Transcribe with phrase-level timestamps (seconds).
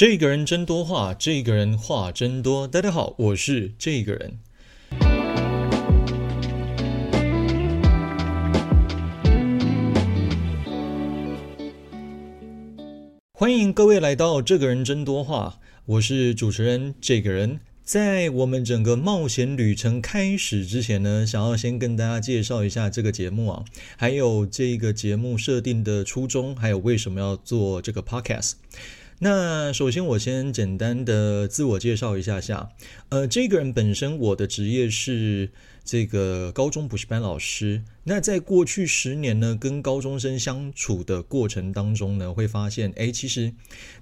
[0.00, 2.66] 这个人真多话，这个人话真多。
[2.66, 4.38] 大家好，我是这个人。
[13.34, 17.60] 欢迎各位来到这个人真多话，我是主持人这个人。
[17.84, 23.64] 在我们整个冒险旅程开始之前呢，想要先跟大家介绍一下这个节目啊，
[23.98, 28.52] 还有这个节目设定的初衷，还有为什么要做这个 podcast。
[29.22, 32.70] 那首先，我先简单的自我介绍一下下。
[33.10, 35.50] 呃，这个人本身，我的职业是
[35.84, 37.82] 这个高中补习班老师。
[38.04, 43.52] 那在过去十年呢，跟高中生相处的过程当中呢，会发现，哎，其实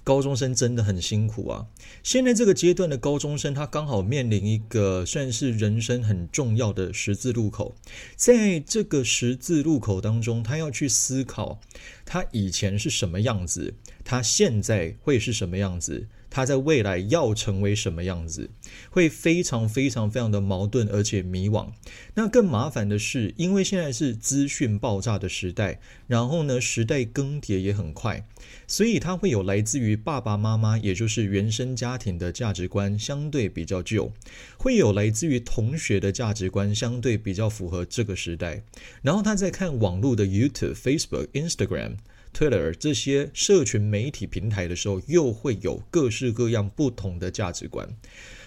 [0.05, 1.67] 高中生真的很辛苦啊。
[2.05, 7.75] 现在这个阶段的高中生，他刚好面临一个算是人生很重要的十字路口。
[8.15, 11.61] 在这个十字路口当中，他要去思考，
[12.07, 13.75] 他以前是什么样子。
[14.09, 16.07] 他现在会是什么样子？
[16.31, 18.49] 他在未来要成为什么样子？
[18.89, 21.69] 会非常非常非常的矛盾，而且迷惘。
[22.15, 28.27] 那更麻烦的是，因为现在是资讯爆炸的时代，然后呢，时代更迭也很快，
[28.67, 34.11] 所以他会有来自于爸爸妈妈，也就是原生家庭的价值观相对比较旧，
[34.57, 38.63] 会有来自于同学的价值观相对比较符合这个时代。
[39.03, 41.97] 然后他在看网络的 YouTube、Facebook、Instagram。
[42.33, 47.89] Twitter 这些社群媒体平台的时候，又会有各式各样不同的价值观，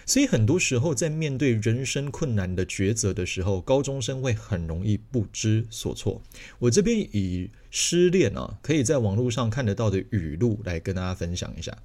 [0.06, 6.22] 所以很多时候在面对人生困难的抉择的时候，高中生会很容易不知所措。
[6.58, 11.76] 我这边以失恋啊，可以在网络上看得到的语录来跟大家分享一下：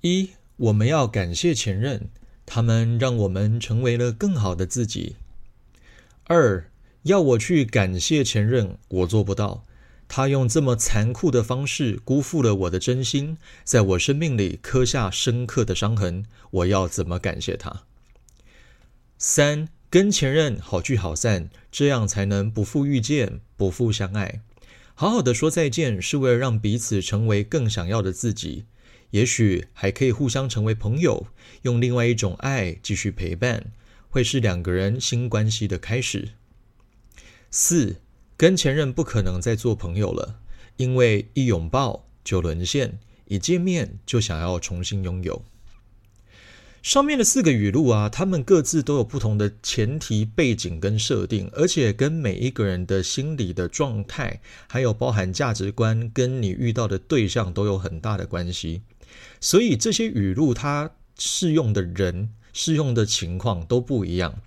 [0.00, 2.08] 一，我们要感谢前任，
[2.44, 5.14] 他们让我们成为了更好的自己；
[6.24, 6.70] 二，
[7.04, 9.64] 要我去感谢前任，我做不到。
[10.08, 16.24] 他用这么残酷的方式辜负了我的真心，在我生命里刻下深刻的伤痕。
[16.50, 17.82] 我要怎么感谢他？
[19.18, 24.40] 三，跟前任好聚好散，这样才能不负遇见，不负相爱。
[24.94, 28.64] 好好的说再见，是为了让彼此成为更想要的自己。
[29.10, 31.26] 也许还可以互相成为朋友，
[31.62, 33.66] 用另外一种爱继续陪伴，
[34.08, 36.30] 会是两个人新关系的开始。
[37.50, 37.96] 四。
[38.38, 40.38] 跟前任不可能再做朋友了，
[40.76, 45.42] 因为一拥抱就沦陷，一见面就想要重新拥有。
[46.80, 58.82] 上面的四个语录啊，他们各自都有不同的前提背景跟设定，而且跟每一个人的心理的状态，还有包含价值观，跟你遇到的对象都有很大的关系。
[59.40, 64.40] 所以这些语录它适用的人、适用的情况都不一样。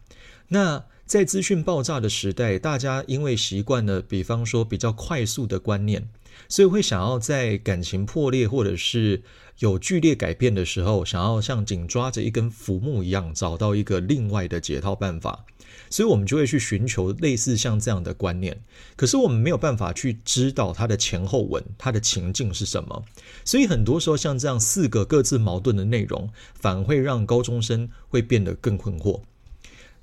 [0.48, 0.86] 那。
[1.12, 6.08] 在资讯爆炸的时代，大家因为习惯了，比方说比较快速的观念，
[6.48, 9.22] 所以会想要在感情破裂或者是
[9.60, 15.44] 有剧烈改变的时候，想要像紧抓着一根浮木一样，找到一个另外的解套办法。
[15.90, 18.62] 所以我们就会去寻求类似像这样的观念。
[18.96, 23.04] 可是我们没有办法去知道它的前后文，它的情境是什么。
[23.44, 29.20] 所以很多时候，像这样四个各自矛盾的内容，反而会让高中生会变得更困惑。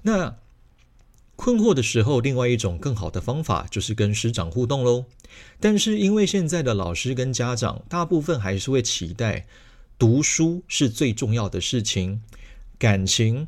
[0.02, 0.36] 那。
[1.40, 5.04] 困惑的时候，另外一种更好的方法就是跟师长互动喽。
[5.60, 9.46] 但是因为现在的老师跟家长大部分还是会期待
[9.96, 12.20] 读书是最重要的事情，
[12.76, 13.46] 感情、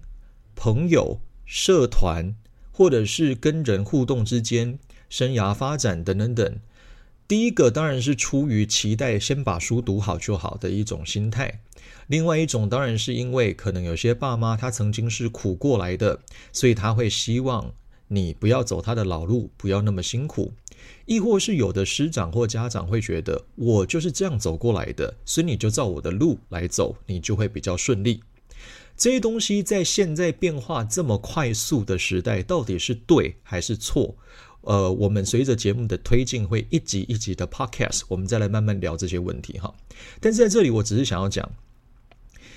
[0.55, 2.37] 朋友、社团
[2.71, 4.79] 或者是跟人互动之间、
[5.09, 6.61] 生涯发展等等等。
[7.27, 11.61] 第一个当然是出于期待先把书读好就好的一种心态，
[12.07, 16.21] 另外一种当然是因为可能有些爸妈他曾经是苦过来的，
[16.53, 17.75] 所以他会希望。
[18.13, 20.53] 你不要走他的老路，不要那么辛苦。
[21.07, 28.21] 亦或是有的师长或家长会觉得，我就是这样走过来的，所以你就照我的路来走，你就会比较顺利。
[28.97, 34.17] 这些东西在现在变化这么快速的时代，到底是对还是错？
[34.63, 39.73] 呃，我们随着节目的推进，会一集一集的 podcast，我们再来慢慢聊这些问题哈。
[40.21, 41.51] 但是在这里，我只是想要讲。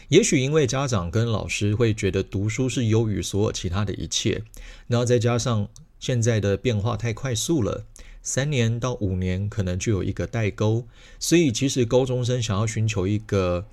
[0.10, 4.44] 也许因为家长跟老师会觉得读书是优于所有其他的一切，
[4.88, 5.68] 然后再加上
[6.00, 7.86] 现在的变化太快速了，
[8.22, 10.86] 三年到五年可能就有一个代沟，
[11.20, 13.66] 所以其实高中生想要寻求一个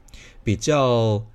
[0.42, 1.26] 比较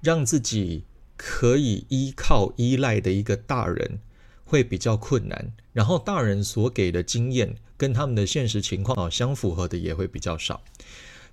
[0.00, 0.84] 让自己
[1.16, 3.98] 可以依靠依赖的一个大人
[4.44, 10.62] 会比较困难，然后大人所给的经验跟他们的现实情况相符合的也会比较少。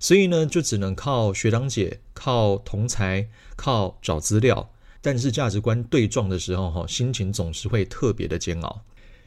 [0.04, 4.70] 所以呢，就只能靠学长姐、靠同才、靠找资料。
[5.00, 8.82] 但是价值观对撞的时候，哈，心情总是会特别的煎熬。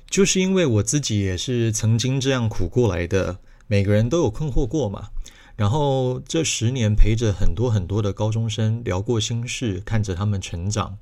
[0.08, 5.10] 就是因为我自己也是曾经这样苦过来的，每个人都有困惑过嘛。
[5.56, 11.00] 然后这十年陪着很多很多的高中生聊过心事，看着他们成长。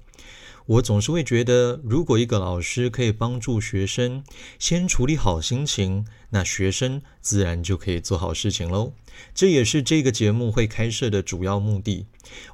[0.67, 4.23] 我总是会觉得，如果一个老师可以帮助学生
[4.57, 8.93] 先处理好心情，那学生自然就可以做好事情喽。
[9.33, 12.05] 这也是这个节目会开设的主要目的。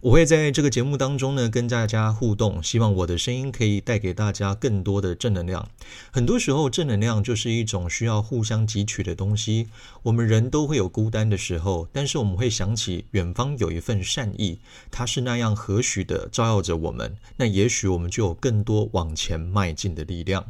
[0.02, 5.70] 我会在这个节目当中呢，跟大家互动，希望我的声音可以带给大家更多的正能量。
[6.12, 9.70] 很多时候，正能量就是一种需要互相汲取的东西。
[10.04, 14.60] 我们人都会有孤单的时候，但是我们会想起远方有一份善意，
[14.92, 17.16] 它是那样和煦的照耀着我们。
[17.38, 20.46] 那也许我们就有更多往前迈进的力量。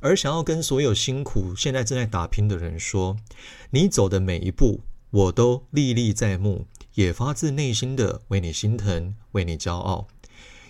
[0.00, 3.16] 而想要跟所有辛苦、现在正在打拼的人说，
[3.70, 4.80] 你走的每一步，
[5.12, 6.66] 我都历历在目。
[6.94, 10.08] 也发自内心的为你心疼，为你骄傲。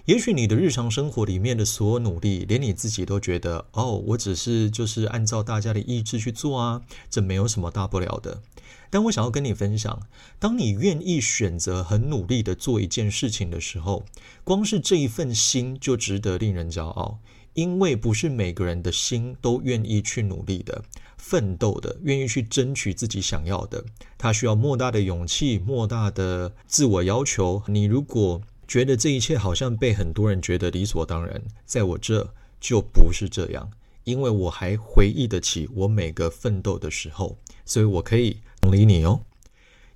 [0.05, 8.41] 也许你的日常生活里面的所有努力，连你自己都觉得，哦，我只是就是按照大家的意志去做啊，这没有什么大不了的。
[8.89, 10.01] 但我想要跟你分享，
[10.39, 14.05] 当你愿意选择很努力的做一件事情的时候，
[14.45, 17.19] 光是这一份心就值得令人骄傲。
[17.55, 20.83] 因为不是每个人的心都愿意去努力的、
[21.19, 23.85] 奋斗的、愿意去争取自己想要的，
[24.17, 27.63] 他需要莫大的勇气、莫大的自我要求。
[27.67, 33.71] 你如果觉得这一切好像被很多人觉得理所当然，在我这就不是这样，
[34.05, 38.39] 因为我还回忆得起我每个奋斗的时候，所以我可以
[38.71, 39.21] 理你哦。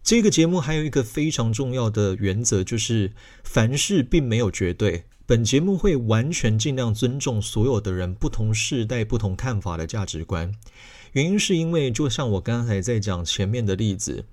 [0.03, 3.13] 这个节目还有一个非常重要的原则，就是
[3.43, 5.05] 凡事并没有绝对。
[5.29, 10.55] 本节目会完全尽量尊重所有的人不同世代、不同看法的价值观。
[11.15, 14.25] 原因是因为，就像我刚才在讲前面的例子，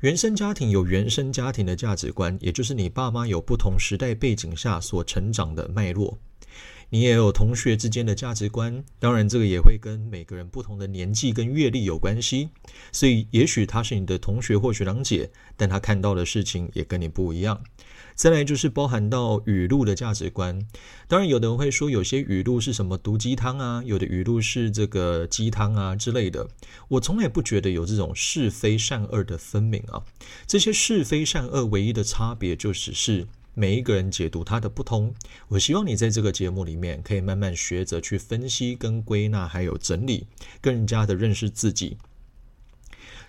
[0.00, 6.18] 原生家庭有原生家庭的价值观，也就是你爸妈有不同时代背景下所成长的脉络。
[6.90, 12.50] 你也有同学之间的价值观，当然这个也会跟每个人不同的年纪跟阅历有关系。
[12.92, 17.62] 所以，也许他是你的同学或学长姐，但他看到的事情也跟你不一样。
[18.14, 20.66] 再来就是包含到语录的价值观，
[21.08, 26.46] 当然有的人会说有些语录是什么毒鸡汤啊，有的语录是这个鸡汤啊之类的。
[26.88, 30.02] 我从来不觉得有这种是非善恶的分明啊，
[30.46, 33.26] 这些是非善恶唯一的差别就只是
[33.60, 35.14] 每一个人解读它的不同。
[35.48, 40.26] 我希望你在这个节目里面可以慢慢学着去分析、跟归纳，还有整理，
[40.62, 41.98] 更加的认识自己。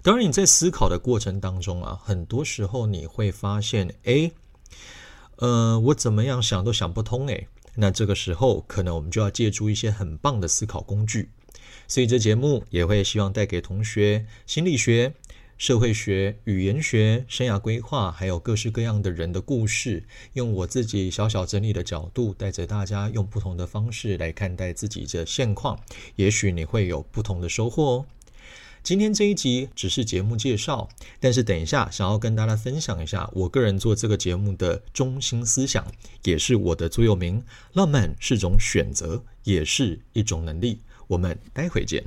[0.01, 4.31] 当然你在思考的过程当中啊，很多时候你会发现，哎。
[5.35, 7.47] 呃，我怎么样想都想不通诶。
[7.73, 11.29] 那这个时候，可能我们就要借助一些很棒的思考工具。
[11.87, 15.13] 所以这节目也会希望带给同学心理学、
[15.61, 20.03] 社会学、语言学、生涯规划，还有各式各样的人的故事，
[20.33, 25.79] 用我自己小小整理的角度，带着大家用不同的方式来看待自己的现况。
[26.15, 28.05] 也许你会有不同的收获哦。
[28.81, 35.85] 今天这一集只是节目介绍，但是等一下想要跟大家分享一下我个人做这个节目的中心思想，
[36.23, 37.43] 也是我的座右铭：
[37.73, 40.79] 浪漫是种选择，也是一种能力。
[41.05, 42.03] 我们待会见。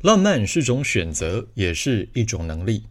[0.00, 2.84] 浪漫是种选择，也是一种能力。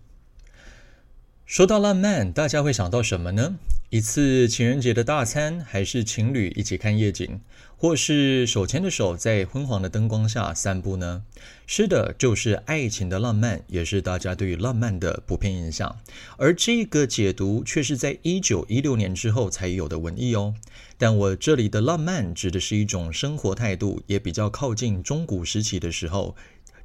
[1.45, 3.55] 说到浪漫，大家会想到什么呢？
[3.89, 7.39] 一次情人节的大餐，还是情侣一起看夜景，
[7.77, 11.23] 或是手牵着手在昏黄的灯光下散步呢？
[11.65, 15.97] 是的，就是爱情的浪漫，也是大家对于浪漫的普遍印象。
[16.35, 20.55] 而这个解读却是在一九一六年之后才有的文艺哦。
[20.97, 26.35] 但我这里的浪漫指的是一种生活态度，也比较靠近中古时期的时候，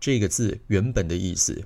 [0.03, 1.65] 这个字原本的意思。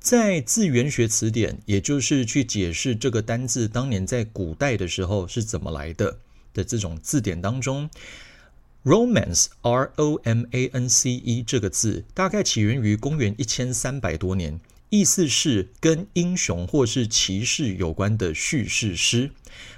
[0.00, 6.18] 在字源学词典，也就是去解释这个单字当年在古代的时候是怎么来的
[6.52, 7.88] 的这种字典当中
[8.82, 14.58] ，romance（r o m a n c e） 这个字大概起源于公元一千三百多年，
[14.88, 19.30] 意思是跟英雄或是骑士有关的叙事诗。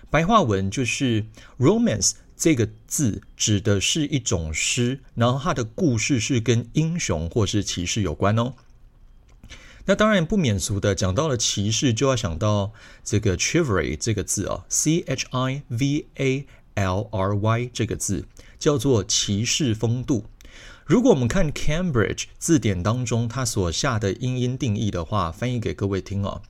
[0.09, 1.27] 白话文就是
[1.59, 8.55] romance 这个字指的是一种诗，然后它的故事是跟英雄或是骑士有关哦。
[9.85, 12.73] 那当然不免俗的，讲到了骑士，就要想到
[13.05, 16.45] 这个 chivalry 这个字啊，c h i v a
[16.75, 18.27] l r y 这个字
[18.59, 20.25] 叫做骑士风度。
[20.85, 26.43] 如果我们看 Cambridge 字典当中它所下的英音定义的话，翻译给各位听哦，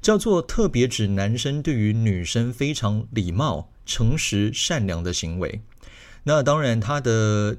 [0.00, 5.60] 叫做特别指男生对于女生非常礼貌、诚实、善良的行为。
[6.22, 7.58] 那当然，它的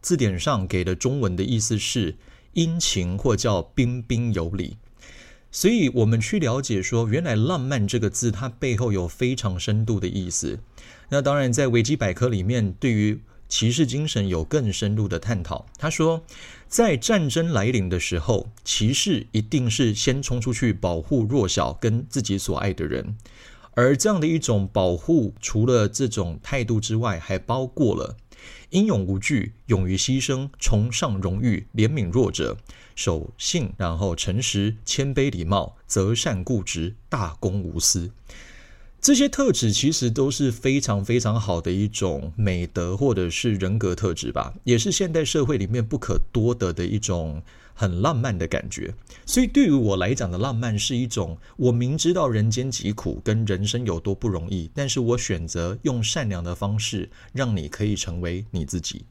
[0.00, 2.16] 字典上给的中文的意思是。
[2.54, 4.76] 殷勤或叫彬彬有礼，
[5.50, 10.60] 所以我们去了解说，原来“浪漫”这个字它背后有非常深度的意思。
[11.08, 15.66] 那当然，在维基百科里面，对于骑士精神有更深入的探讨。
[15.76, 16.24] 他说，
[16.68, 23.16] 在战争来临的时候，骑士一定是先冲出去保护弱小跟自己所爱的人。
[23.74, 28.16] 而这样的一种保护，除了这种态度之外，还包括了
[28.70, 32.56] 英勇无惧、勇于牺牲、崇尚荣誉、怜悯弱者、
[32.94, 38.10] 守信，然后诚实、谦卑、礼貌、择善固执、大公无私。
[39.00, 47.42] 这些特质其实都是非常非常好的一种美德，或者是人格特质吧，也是现代社会里面不可多得的一种
[47.74, 48.94] 很浪漫的感觉。
[49.26, 59.04] 所以对于我来讲的浪漫，是一种我明知道人间疾苦跟人生有多不容易，但是我选择用善良的方式，让你可以成为你自己。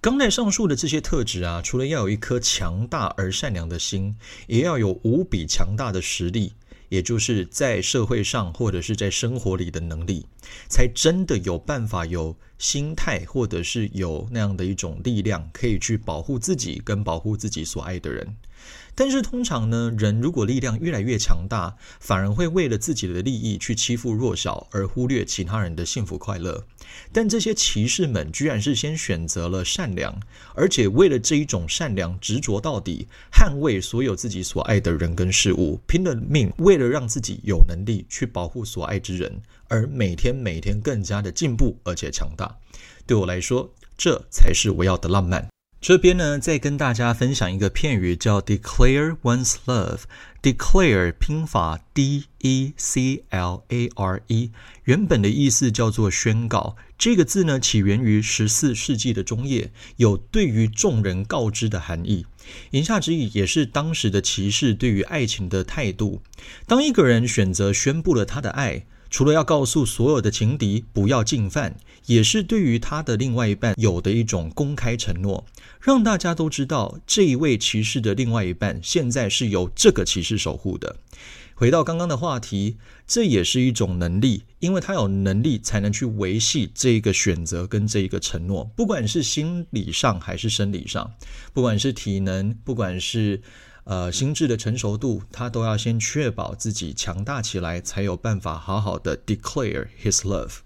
[0.00, 4.16] 刚才上述的这些特质啊，除了要有一颗强大而善良的心，
[4.48, 6.54] 也要有无比强大的实力。
[6.92, 10.26] 也就是在社会上或者是在生活里的能力，
[10.68, 18.36] 才真的有办法有心态，或者是有那样的一种力量，可以去保护自己跟保护自己所爱的人。
[18.94, 26.64] 但是通常呢，人如果力量越来越强大，反而会为了自己的利益去欺负弱小，而忽略其他人的幸福快乐。
[27.10, 30.20] 但这些骑士们居然是先选择了善良，
[30.54, 42.58] 而且为了这一种善良执着到底，捍卫所有自己所爱的人跟事物，拼了命为了让自己有能力去保护所爱之人，而每天每天更加的进步而且强大。
[43.06, 45.48] 对我来说，这才是我要的浪漫。
[45.82, 50.02] 这边呢，再跟大家分享一个片语，叫 “declare one's love”。
[50.40, 54.52] declare 拼法 d e c l a r e，
[54.84, 56.76] 原本的意思叫做宣告。
[56.96, 62.26] 这个字呢，起源于十四世纪的中叶，有对于众人告知的含义。
[62.70, 66.22] 言下之意，也是当时的骑士对于爱情的态度。
[66.68, 68.86] 当一个人选择宣布了他的爱。
[69.12, 71.76] 除了要告诉所有的情敌不要进犯，
[72.06, 75.44] 也是对于他的另外一半有的一种公开承诺，
[75.82, 80.96] 让大家都知道这一位骑士的另外一半现在是由这个骑士守护的。
[81.54, 91.12] 回到刚刚的话题，这也是一种能力，因为他有能力才能去维系这一个选择跟这一个承诺，不管是心理上还是生理上，
[91.52, 93.42] 不管是体能，不管是。
[93.84, 100.58] 呃，心智的成熟度，他都要先确保自己强大起来，才有办法好好的 declare his love。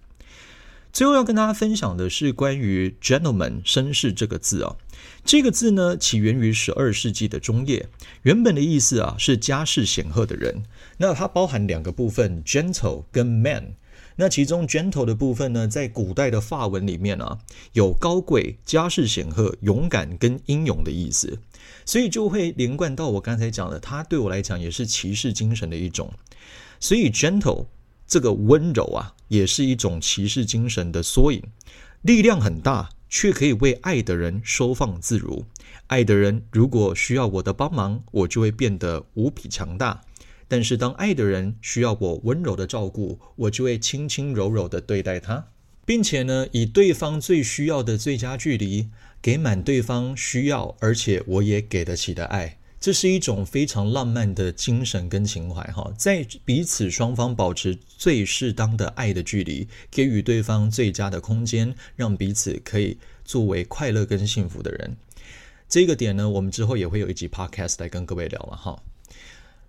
[0.93, 4.77] 最后要跟大家分享的是关于 gentleman 绅士这个字啊，
[5.25, 7.89] 这个字呢起源于十二世纪的中叶，
[8.23, 10.63] 原本的意思啊是家世显赫的人。
[10.99, 13.75] 那它包含两个部分，gentle 跟 man。
[14.17, 17.39] 那其中 gentle 的部分呢，在古代的法文里面啊，
[17.73, 21.39] 有高贵、家世显赫、勇敢跟英勇的意思。
[21.85, 26.11] 所以就会连贯到我刚才讲的，它对我来讲也是骑士精神的一种。
[26.81, 27.67] 所以 gentle
[28.07, 31.43] 这个温柔啊，也是一种骑士精神的缩影。
[32.03, 35.45] 力量很大，却可以为爱的人收放自如。
[35.89, 40.01] 爱的人如果需要我的帮忙，我就会变得无比强大。
[40.49, 45.49] 但是当爱的人需要我温柔的照顾，我就会轻轻柔柔的对待他，
[45.85, 48.89] 并且呢，以对方最需要的最佳距离。
[49.23, 55.93] 给满对方需要，而且我也给得起的爱，这是一种非常浪漫的精神跟情怀哈。
[55.99, 64.97] 在彼此双方保持最适当的爱的距离，给予对方最佳的空间，让彼此可以作为快乐跟幸福的人。
[65.69, 68.81] 这个点呢，我们之后也会有一集 podcast 来跟各位聊了哈。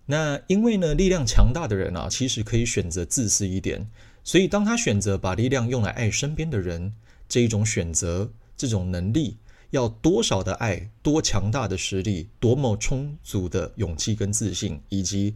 [0.08, 3.88] 那因为呢，力量强大的人啊，其实可以选择自私一点，
[4.24, 6.94] 所以当他选择把力量用来爱身边的人，
[7.30, 8.32] 这一种选择。
[8.60, 9.38] 这种能力
[9.70, 15.36] 要多少的爱，多强大的实力，多么充足的勇气跟自信，以及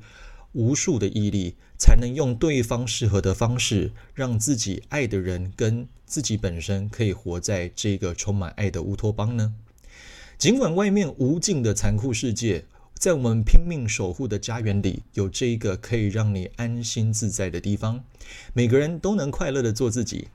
[0.54, 9.54] 无数的毅力，才能用对方适合的方式，让自己爱的人跟自己本身可以活在这个充满爱的乌托邦呢？
[10.40, 12.66] 尽管外面无尽的残酷世界，
[13.02, 18.04] 在我们拼命守护的家园里，有这一个可以让你安心自在的地方，
[18.54, 20.28] 每个人都能快乐的做自己。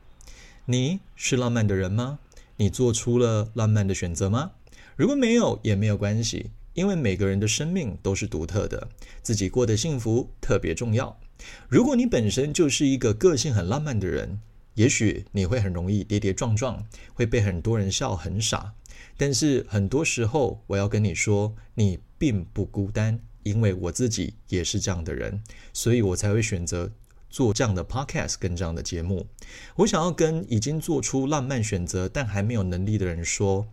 [0.64, 2.18] 你是浪漫的人吗？
[2.56, 4.50] 你做出了浪漫的选择吗？
[4.96, 8.88] 如果没有，也没有关系，因为每个人的生命都是独特的，
[9.22, 11.20] 自己过得幸福特别重要。
[11.68, 14.40] 如果你本身就是一个个性很浪漫的人，
[14.74, 18.74] 也许你会很容易跌跌撞撞，会被很多人笑很傻。
[19.16, 26.92] 但是很多时候，我要跟你说，你并不孤单，因为我自己也是这样的人，所以我才会选择。
[27.28, 29.26] 做这样的 podcast 跟这样的节目，
[29.74, 33.66] 我想要跟已经做出浪漫选择但还没有能力的人说，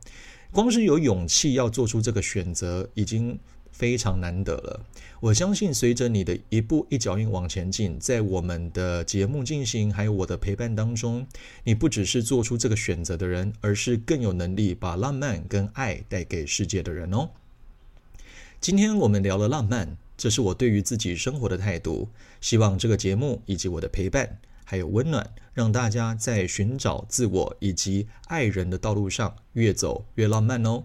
[0.51, 3.39] 光是有勇气要做出这个选择，已经
[3.73, 4.85] 非常难得了。
[5.19, 11.27] 我相信，随着你的一步一脚印往前进，在我们的节目进行，还有我的陪伴当中，
[11.63, 17.31] 你不只是做出这个选择的人，而是更有能力把浪漫跟爱带给世界的人哦。
[18.61, 22.09] 今天我们聊了浪漫，这是我对于自己生活的态度。
[22.39, 30.83] 希望这个节目以及我的陪伴，还有温暖，让大家在寻找自我以及爱人的道路上越走越浪漫哦。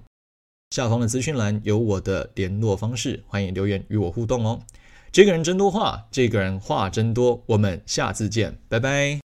[0.70, 4.60] 下方的资讯栏有我的联络方式，欢迎留言与我互动哦。
[5.10, 9.27] 这个人真多话，这个人话真多，我们下次见，拜拜。